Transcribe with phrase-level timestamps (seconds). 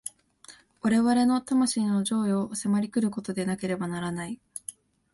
[0.81, 4.39] 我々の魂の譲与を迫り来ることでなければならない。